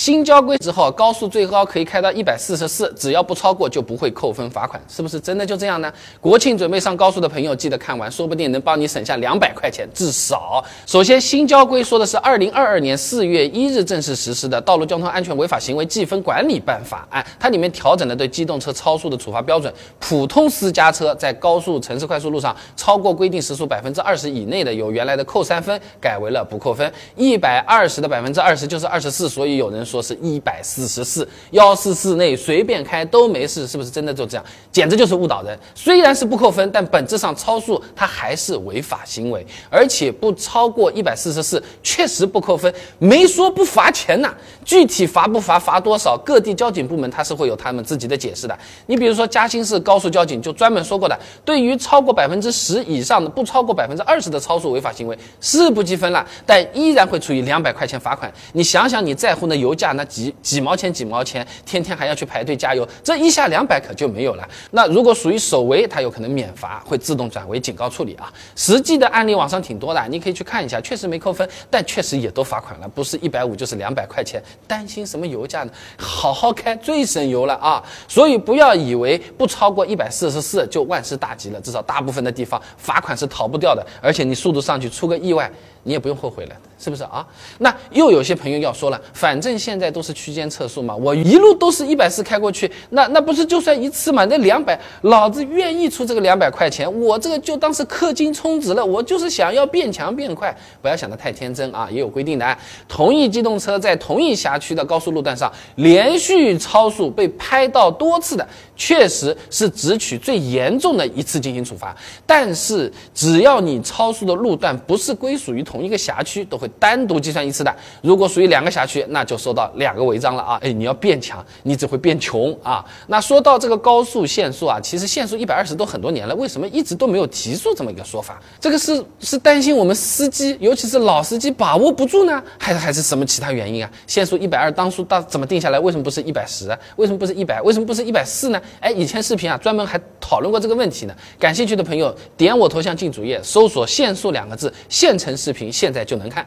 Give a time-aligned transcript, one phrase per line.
[0.00, 5.92] 新交规之后，高速最高可以开到一百四十四，只要不超过就不会扣分罚款，是不是真的就这样呢？
[6.22, 10.64] 国庆准备上高速的朋友记得看完，说不定能帮你省下两百块钱，至少。
[10.86, 29.84] 首先，新交规说的是二零二二年四月一日正式实施的《道路交通安全违法行为记分管理办法》，哎，它里面调整了对机动车超速的处罚标准，普通私家车在高速、城市快速路上超过规定时速百分之二十以内的，由原来的扣三分改为了不扣分，一百二十的百分之二十就是二十四，所以有人。
[29.90, 34.44] 说是一百四十四幺四四内随便开都没事，是不是真的就这样？
[34.70, 35.58] 简直就是误导人。
[35.74, 44.32] 虽然是不扣分，但本质上超速它还是违法行为，而且不超过一百四十四确实不扣分，没说不罚钱呐。
[44.64, 48.56] 具体罚不罚、罚多少，各地交警部门它是会有他们自己的解释的。
[48.86, 58.32] 你比如说嘉兴市高速交警就专门说过的，对于超过百分之十以上的不超过百分之二十的超速违法行为是不计分了，但依然会处以两百块钱罚款。
[58.52, 59.74] 你想想你在乎那油。
[59.80, 64.46] 价那几几毛钱几毛钱，天天还要去排队加油，这一下两百可就没有了。
[64.72, 68.30] 那如果属于首违，它有可能免罚，会自动转为警告处理啊。
[68.54, 74.42] 实际的案例网上挺多的，你可以去看一下，确实没扣分，但确实也都罚款了，不是一百五就是两百块钱。
[74.68, 75.72] 担心什么油价呢？
[75.96, 77.82] 好好开最省油了啊！
[78.06, 85.50] 所以不要以为不超过一百四十四就万事大吉了，至少大部分的地方罚款是逃不掉的，而且你速度上去出个意外。
[85.82, 87.24] 你也不用后悔了，是不是啊？
[87.58, 94.24] 那又有些朋友要说了，反正现在都是区间测速嘛，我一路都是一百四开过去，那那不是就算一次嘛？
[94.24, 101.86] 那两百，老子愿意出这个两百块钱，我这个就当是氪金充值了，我就是想要变强变快，不要想得太天真啊！
[101.90, 108.48] 也有规定的，同一机动车在同一辖区的高速路段上连续超速被拍到多次的，
[108.80, 111.94] 确实是只取最严重的一次进行处罚，
[112.26, 115.60] 但是只要你超速的路段不是归属于。
[115.62, 117.72] 同一个辖区都会单独计算一次的，
[118.02, 120.58] 如果属于两个辖区，那就收到两个违章了啊！
[120.62, 122.84] 哎，你要变强，你只会变穷啊！
[123.08, 128.40] 那说到这个高速限速啊，其实限速一百二十都很多年了，为什么一直都没有提速这么一个说法？
[128.58, 133.90] 这个是是担心我们司机，尤其是老司机把握不住呢，还是还是什么其他原因啊？
[134.06, 135.78] 限速一百二当初到怎么定下来？
[135.78, 136.76] 为什么不是一百十？
[136.96, 137.60] 为什么不是一百？
[137.62, 138.60] 为什么不是一百四呢？
[138.78, 141.14] 哎，以前视频啊专门还讨论过这个问题呢。
[141.38, 145.72] 感兴趣的朋友点我头像进主页，搜索“限速”两个字，现成视频。
[145.72, 146.46] 现在就能看。